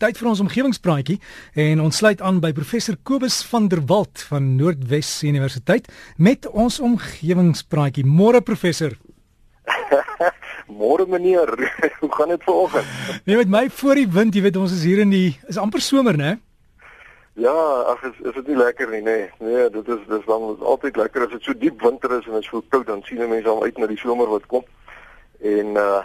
[0.00, 1.18] Tyd vir ons omgewingspraatjie
[1.60, 6.78] en ons sluit aan by professor Kobus van der Walt van Noordwes Universiteit met ons
[6.80, 8.06] omgewingspraatjie.
[8.08, 8.94] Môre professor.
[10.80, 11.52] Môre meneer,
[12.00, 12.88] hoe gaan dit vanoggend?
[13.28, 15.84] Nee, met my voor die wind, jy weet ons is hier in die is amper
[15.84, 16.38] somer, né?
[17.36, 17.52] Ja,
[17.92, 19.26] ag is is dit nie lekker nie, nee.
[19.44, 22.38] Nee, dit is dis dan is altyd lekker as dit so diep winter is en
[22.38, 24.64] dit is so koud dan sien mense al uit na die somer wat kom.
[25.44, 26.00] En uh,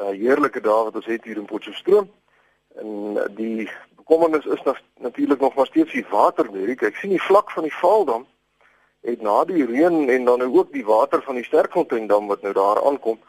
[0.00, 2.10] uh heerlike dae wat ons het hier in Potchefstroom.
[2.76, 6.82] En die bekommernis is nog natuurlik nog maar steeds die watermerk.
[6.82, 8.26] Ek sien die vlak van die Vaaldam
[9.00, 12.52] het na die reën en dan nou ook die water van die Sterkfonteindam wat nou
[12.52, 13.20] daar aankom,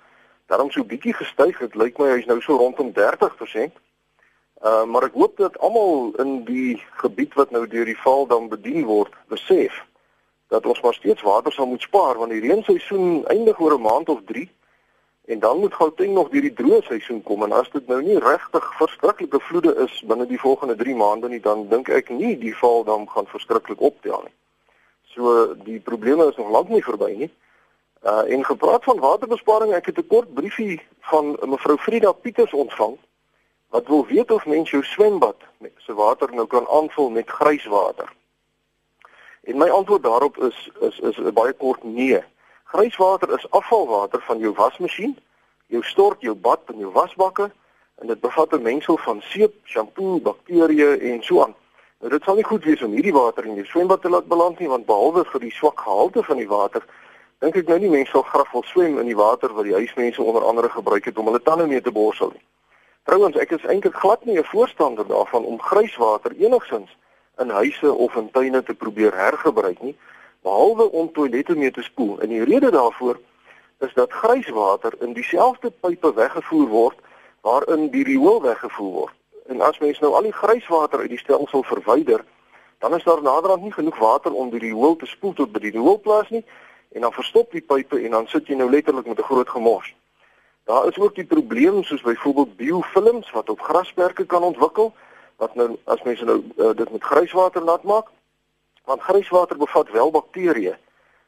[0.46, 1.60] daarom so bietjie gestyg.
[1.60, 3.80] Dit lyk my hy's nou so rondom 30%.
[4.62, 8.84] Uh maar ek hoop dat almal in die gebied wat nou deur die Vaaldam bedien
[8.86, 9.80] word, besef
[10.52, 14.10] dat ons maar steeds water sal moet spaar want die reenseisoen eindig oor 'n maand
[14.10, 14.50] of 3
[15.32, 18.18] En dan moet Gauteng nog deur die droë seisoen kom en as dit nou nie
[18.20, 22.52] regtig verskriklike vloede is binne die volgende 3 maande nie, dan dink ek nie die
[22.60, 24.34] val dan gaan verskriklik optel nie.
[25.14, 27.30] So die probleme is nog lank nie verby nie.
[28.04, 30.82] Uh en gepraat van waterbesparing, ek het 'n kort briefie
[31.14, 32.98] van mevrou Frida Pieters ontvang
[33.70, 38.14] wat wil weet of mens jou swembad met se water nou kan aanvul met grijswater.
[39.44, 42.20] En my antwoord daarop is is is 'n baie kort nee.
[42.72, 45.18] Grijswater is afvalwater van jou wasmasjien,
[45.68, 47.50] jou stort, jou bad en jou wasbakke
[48.00, 51.56] en dit bevat 'n mengsel van seep, shampoo, bakterieë en so aan.
[52.00, 54.60] Nou dit sal nie goed wees om hierdie water in jou swembad te laat beland
[54.60, 56.86] nie want behalwe vir die swak gehalte van die water,
[57.40, 60.24] dink ek nou nie mense sal graag wil swem in die water wat die huismense
[60.24, 62.44] onder andere gebruik het om hulle tande mee te borsel nie.
[63.04, 66.98] Trouwens, ek is eintlik glad nie 'n voorstander daarvan om grijswater enigsins
[67.38, 69.96] in huise of in tuine te probeer hergebruik nie
[70.42, 72.20] behalwe om toilette mee te spoel.
[72.20, 73.20] En die rede daarvoor
[73.80, 76.98] is dat grijswater in dieselfde pype weggevoer word
[77.42, 79.14] waarin die riool weggevoer word.
[79.48, 82.24] En as mens nou al die grijswater uit die stelsel verwyder,
[82.80, 85.74] dan is daar naderhand nie genoeg water om die riool te spoel tot by die
[85.74, 86.46] rioolplaas nie
[86.92, 89.96] en dan verstop die pype en dan sit jy nou letterlik met 'n groot gemors.
[90.66, 94.94] Daar is ook die probleem soos byvoorbeeld biofilms wat op grasperke kan ontwikkel
[95.38, 98.08] wat nou as mense nou uh, dit met grijswater laat maak,
[98.86, 100.78] want grijswater bevat wel bakterieë.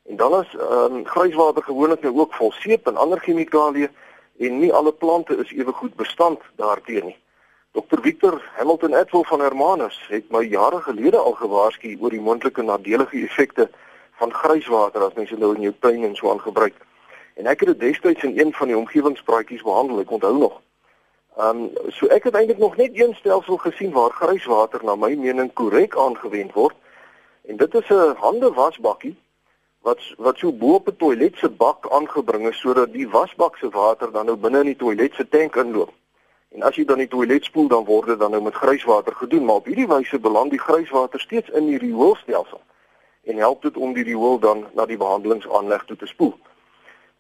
[0.10, 3.90] En dan is ehm um, grijswater gewoonlik nou ook vol seep en ander chemikalieë
[4.38, 7.22] en nie alle plante is ewe goed bestand daarteenoor nie.
[7.74, 12.62] Dr Victor Hamilton Etwell van Hermanus het my jare gelede al gewaarsku oor die moontlike
[12.62, 13.70] nadelige effekte
[14.22, 16.76] van grijswater as mense nou in jou tuin en so aan gebruik.
[17.34, 20.60] En ek het dit destyds in een van die omgewingspraatjies behandel, ek onthou nog.
[21.38, 25.16] Ehm um, so ek het eintlik nog net een stelsel gesien waar grijswater na my
[25.16, 26.78] mening korrek aangewend word
[27.44, 29.16] En dit is 'n handewasbakkie
[29.82, 33.70] wat wat so bo op 'n toilet se bak aangebring is sodat die wasbak se
[33.70, 35.92] water dan nou binne in die toilet se tank inloop.
[36.50, 39.46] En as jy dan die toilet spoel dan word dit dan nou met grijswater gedoen,
[39.46, 42.62] maar op hierdie wyse beland die grijswater steeds in die rioolstelsel
[43.24, 46.38] en help dit om die riool dan na die behandelingsaanleg toe te spoel.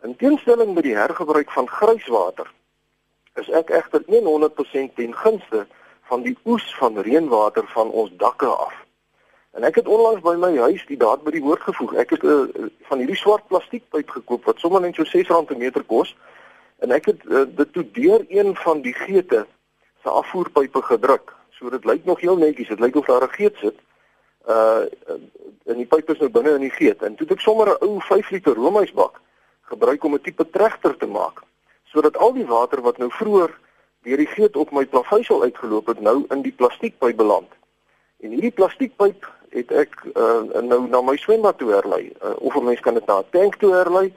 [0.03, 2.51] In teenstelling met die hergebruik van grijswater
[3.33, 5.67] is ek egter 100% ten gunste
[6.01, 8.82] van die oes van reënwater van ons dakke af.
[9.53, 11.93] En ek het onlangs by my huis die daad by die woord gevoeg.
[12.01, 15.57] Ek het 'n uh, van hierdie swart plastiekpyp gekoop wat sommer net so R6 per
[15.57, 16.15] meter kos.
[16.79, 19.45] En ek het uh, dit toe deur een van die geete
[20.01, 21.35] se afvoerpype gedruk.
[21.51, 22.67] So dit lyk nog heel netjies.
[22.67, 23.77] Dit lyk of daar 'n geet sit.
[24.47, 24.89] Uh
[25.65, 27.01] en die pyp is nou binne in die geet.
[27.01, 29.21] En toe het ek sommer 'n ou 5 liter roomhuisbak
[29.61, 31.41] gebruik om 'n tipe trechter te maak
[31.83, 33.51] sodat al die water wat nou vroeër
[34.03, 37.51] deur die geet op my plaveisel uitgeloop het nou in die plastiekpyp beland.
[38.19, 42.11] En hierdie plastiekpyp het ek uh, nou na my swembad toe herlei.
[42.23, 44.13] Uh, of 'n mens kan dit na 'n tank toe herlei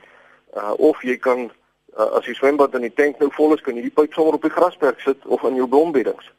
[0.57, 1.51] uh, of jy kan
[1.99, 4.35] uh, as die swembad in die tank nou vol is, kan jy die pyp sommer
[4.35, 6.33] op die grasperk sit of in jou blombeddings.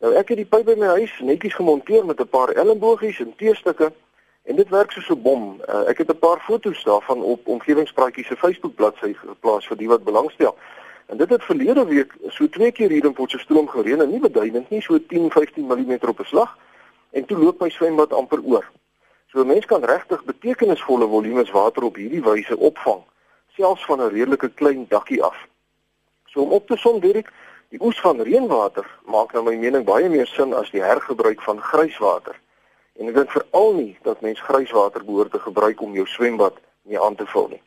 [0.00, 3.34] Nou ek het die pyp by my huis netjies gemonteer met 'n paar elmbogies en
[3.36, 3.92] T-stukke
[4.42, 5.60] en dit werk soos 'n bom.
[5.68, 9.88] Uh, ek het 'n paar foto's daarvan op omgewingspraatjies se Facebook bladsy geplaas vir die
[9.88, 10.56] wat belangstel.
[11.06, 14.70] En dit het verlede week so twee keer hier in Potchefstroom gereën en nie beduidend
[14.70, 16.56] nie, so 10-15 mm op 'n slag
[17.12, 18.66] en toe loop my swembad amper oor.
[19.30, 23.02] So 'n mens kan regtig betekenisvolle volumes water op hierdie wyse opvang,
[23.56, 25.36] selfs van 'n redelike klein dakkie af.
[26.26, 27.32] So om op te som, Dirk,
[27.68, 31.60] die oes van reënwater maak na my mening baie meer sin as die hergebruik van
[31.60, 32.40] grijswater.
[33.00, 37.00] En ek dink veral nie dat mens grijswater behoort te gebruik om jou swembad mee
[37.00, 37.62] aan te vul nie.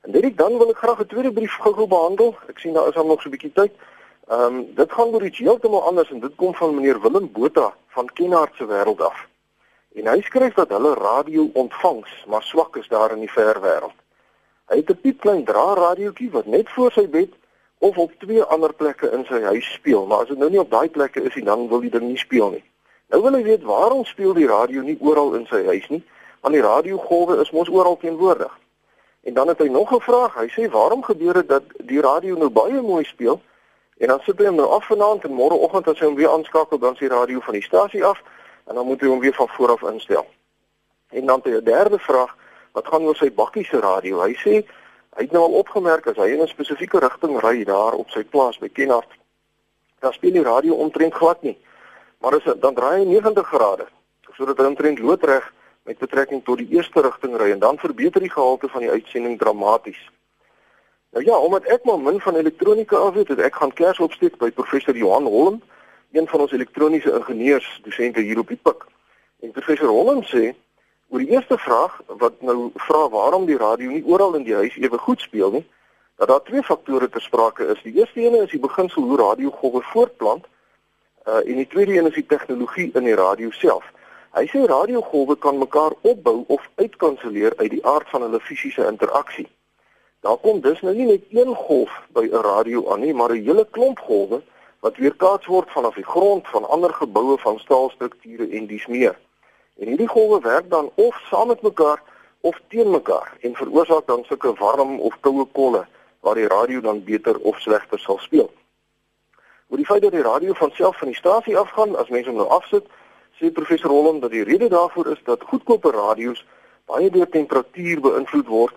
[0.00, 2.36] En Dirk, dan wil ek graag 'n tweede brief gou-gou behandel.
[2.48, 3.72] Ek sien daar is al nog so 'n bietjie tyd.
[4.26, 7.74] Ehm um, dit gaan oor iets heeltemal anders en dit kom van meneer Willem Botha
[7.86, 9.28] van Kenhardt se wêreld af.
[9.94, 13.94] En hy skryf dat hulle radio ontvangs maar swak is daar in die ver wêreld.
[14.66, 17.32] Hy het 'n piep klein dra radiootjie wat net voor sy bed
[17.78, 20.70] of op twee ander plekke in sy huis speel, maar as dit nou nie op
[20.70, 22.64] daai plekke is nie, dan wil die ding nie speel nie.
[23.08, 26.04] Nou wil hy weet waarom speel die radio nie oral in sy huis nie,
[26.40, 28.58] want die radiogolwe is mos oral teenwoordig.
[29.22, 30.34] En dan het hy nog 'n vraag.
[30.34, 33.40] Hy sê waarom gebeur dit dat die radio nou baie mooi speel
[33.96, 36.78] en dan sit hy hom nou af vanaand en môreoggend as hy hom weer aanskakel
[36.78, 38.20] dan sy radio van die stasie af
[38.66, 40.26] en dan moet hy hom weer van voor af instel.
[41.08, 42.36] En dan 'n derde vraag
[42.72, 44.20] wat gaan oor sy bakkie se radio.
[44.22, 44.54] Hy sê
[45.16, 48.24] hy het nou al opgemerk as hy in 'n spesifieke rigting ry daar op sy
[48.24, 49.12] plaas by Kenhardt,
[50.00, 51.58] dan speel die radio omtrent glad nie.
[52.20, 53.86] Maar as dan draai hy 90 grade
[54.36, 55.52] sodat hy omtrent loodreg
[55.82, 59.38] met betrekking tot die eerste rigting ry en dan verbeter die gehalte van die uitsending
[59.38, 60.10] dramaties.
[61.16, 64.34] Nou ja, omdat ek maar min van elektronika af weet, het ek gaan kers opsteek
[64.36, 65.62] by professor Johan Holm,
[66.12, 68.84] een van ons elektroniese ingenieurs dosente hier op die PIK.
[69.40, 70.52] En professor Holm sê
[71.08, 74.76] oor die eerste vraag wat nou vra waarom die radio nie oral in die huis
[74.76, 75.64] ewe goed speel nie,
[76.20, 77.80] dat daar twee faktore ter sprake is.
[77.88, 80.44] Die eerste een is die beginsel hoe radiogolwe voortplant,
[81.24, 83.88] uh, en die tweede een is die tegnologie in die radio self.
[84.36, 89.48] Hy sê radiogolwe kan mekaar opbou of uitkanselleer uit die aard van hulle fisiese interaksie.
[90.26, 93.44] Daar kom dus nou nie net een golf by 'n radio aan nie, maar 'n
[93.44, 94.42] hele klomp golwe
[94.80, 99.18] wat weerkaats word vanaf die grond van ander geboue van staalstrukture en dies meer.
[99.78, 102.02] En hierdie golwe werk dan of saam met mekaar
[102.40, 105.86] of teen mekaar en veroorsaak dan sulke warm of koue kolle
[106.20, 108.50] waar die radio dan beter of slegter sal speel.
[109.68, 112.38] Oor die feit dat die radio van self van die stasie afgaan as mense hom
[112.38, 112.84] nou afsit,
[113.38, 116.44] sê professor Holland dat die rede daarvoor is dat goedkope radio's
[116.84, 118.74] baie deur temperatuur beïnvloed word.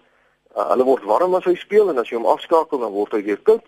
[0.55, 3.21] Uh, hulle word warm as hy speel en as jy hom afskakel dan word hy
[3.27, 3.65] weer koud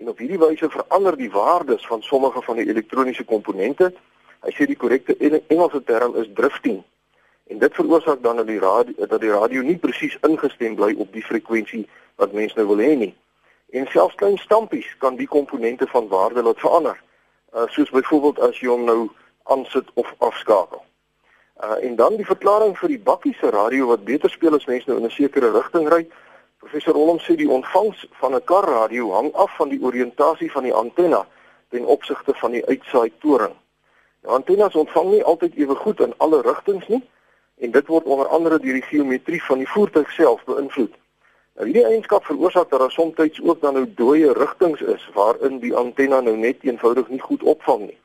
[0.00, 3.92] en op hierdie wyse verander die waardes van sommige van die elektroniese komponente.
[4.42, 6.82] Hy sê die korrekte Engelse term is drifting.
[7.46, 11.12] En dit veroorsaak dan dat die radio dat die radio nie presies ingestem bly op
[11.12, 11.84] die frekwensie
[12.16, 13.12] wat mense nou wil hê nie.
[13.74, 16.98] En selfs klein stampies kan die komponente van waarde laat verander.
[17.54, 19.00] Uh, soos byvoorbeeld as jy hom nou
[19.44, 20.83] aansit of afskakel.
[21.62, 24.88] Uh en dan die verklaring vir die bakkie se radio wat beter speel as mense
[24.90, 26.06] nou in 'n sekere rigting ry.
[26.58, 30.74] Professor Holm sê die ontvangs van 'n karradio hang af van die oriëntasie van die
[30.74, 31.26] antenna
[31.70, 33.54] ten opsigte van die uitsaai toring.
[34.20, 37.02] Die antennes ontvang nie altyd ewe goed in alle rigtings nie
[37.58, 40.94] en dit word onder andere deur die geometrie van die voertuig self beïnvloed.
[41.54, 45.74] Nou hierdie eienskap veroorsaak dat daar soms ook dan nou dooie rigtings is waarin die
[45.74, 47.98] antenna nou net eenvoudig nie goed opvang nie.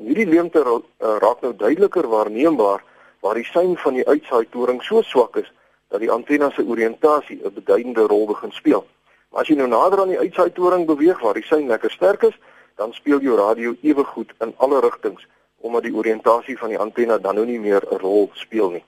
[0.00, 0.78] En hierdie leemte uh,
[1.20, 2.84] raak nou duideliker waarneembaar
[3.20, 5.50] waar die sein van die uitsaai toring so swak is
[5.92, 8.86] dat die antenna se oriëntasie 'n beduidende rol begin speel.
[9.30, 12.22] Maar as jy nou nader aan die uitsaai toring beweeg waar die sein lekker sterk
[12.22, 12.38] is,
[12.76, 15.26] dan speel jou radio ewe goed in alle rigtings
[15.60, 18.84] omdat die oriëntasie van die antenna dan nou nie meer 'n rol speel nie.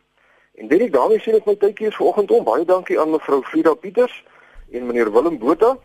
[0.55, 3.43] En dit ek daarmee sien ek my tydjie is vanoggend om baie dankie aan mevrou
[3.43, 4.25] Frida Pieters
[4.73, 5.77] en meneer Willem Botha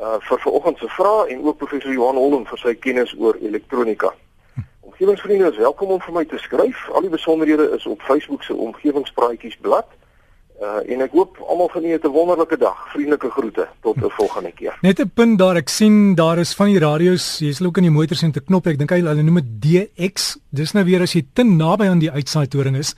[0.00, 4.14] uh vir vanoggend se vrae en ook professor Johan Holm vir sy kennis oor elektronika.
[4.92, 6.80] Omgewingsvriende is welkom om vir my te skryf.
[6.92, 9.86] Al die besonderhede is op Facebook se omgewingspraatjies blad.
[10.60, 12.76] Uh en ek hoop almal geniet 'n wonderlike dag.
[12.92, 14.76] Vriendelike groete tot 'n volgende keer.
[14.82, 17.90] Net 'n punt daar, ek sien daar is van die radio's, jy's ook in die
[17.90, 18.66] motors en te knop.
[18.66, 20.38] Ek dink hulle noem dit DX.
[20.50, 22.94] Dis nou weer as jy te naby aan die uitsaaidoring is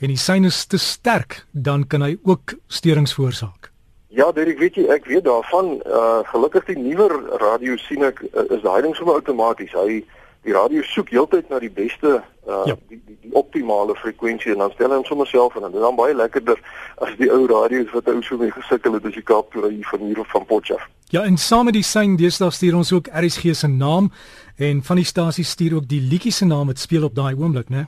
[0.00, 3.70] en die sein is te sterk, dan kan hy ook steurings veroorsaak.
[4.08, 5.82] Ja, Derek, weet jy, ek weet daarvan.
[5.86, 9.72] Uh gelukkig die nuwer radio sien ek uh, is daai ding sommer outomaties.
[9.72, 10.04] Hy
[10.42, 12.74] die radio soek heeltyd na die beste uh ja.
[12.88, 16.14] die, die die optimale frekwensie en dan stel hy hom sommer self en dan baie
[16.14, 16.60] lekkerder
[17.04, 19.74] as die ou radio's wat ou so mee gesukkel het as jy Kaap toe ry
[19.90, 20.94] van hier of van Potchefstroom.
[21.10, 24.10] Ja, en saam met die sein deesdae stuur ons ook RSG se naam
[24.56, 27.68] en van die stasie stuur ook die liedjie se naam wat speel op daai oomblik,
[27.72, 27.86] né?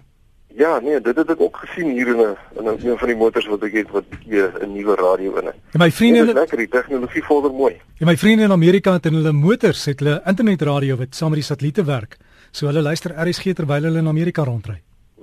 [0.56, 3.46] Ja, nee, dit het ek ook gesien hier in 'n in een van die motors
[3.46, 5.56] wat ek het wat 'n nuwe radio in het.
[5.72, 7.80] En my vriende, nee, lekker, die tegnologie vorder mooi.
[7.98, 11.38] En my vriende in Amerika het in hulle motors het hulle internetradio wat saam met
[11.38, 12.16] die satelliete werk.
[12.52, 14.80] So hulle luister RSG terwyl hulle in Amerika rondry.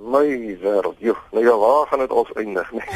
[0.08, 0.24] My
[0.62, 1.18] wêreld, joh.
[1.32, 2.86] Nou ja, waar gaan dit ons eindig, nee?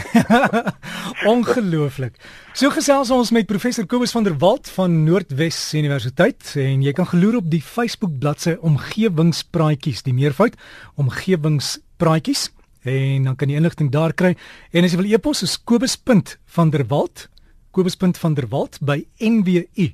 [1.34, 2.14] Ongelooflik.
[2.56, 7.06] So gesels ons met professor Kobus van der Walt van Noordwes Universiteit en jy kan
[7.10, 10.56] geloer op die Facebook bladsy Omgewingspraatjies, die meervoud
[11.02, 12.48] Omgewingspraatjies
[12.88, 14.32] en dan kan jy inligting daar kry.
[14.72, 17.28] En as jy wil e-pos is kobus.vanderwalt
[17.72, 19.92] kobus.vanderwalt by nwu.ac.za